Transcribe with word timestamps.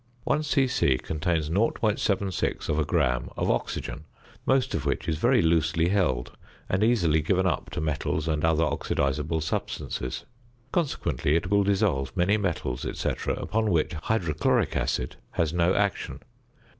One 0.23 0.41
c.c. 0.41 0.97
contains 0.97 1.51
0.76 1.51 2.87
gram 2.87 3.29
of 3.37 3.51
oxygen, 3.51 4.05
most 4.47 4.73
of 4.73 4.83
which 4.83 5.07
is 5.07 5.19
very 5.19 5.43
loosely 5.43 5.89
held, 5.89 6.31
and 6.67 6.83
easily 6.83 7.21
given 7.21 7.45
up 7.45 7.69
to 7.69 7.81
metals 7.81 8.27
and 8.27 8.43
other 8.43 8.63
oxidisable 8.63 9.43
substances. 9.43 10.25
Consequently 10.71 11.35
it 11.35 11.51
will 11.51 11.63
dissolve 11.63 12.17
many 12.17 12.35
metals, 12.35 12.83
&c., 12.97 13.09
upon 13.27 13.69
which 13.69 13.93
hydrochloric 13.93 14.75
acid 14.75 15.17
has 15.33 15.53
no 15.53 15.75
action. 15.75 16.19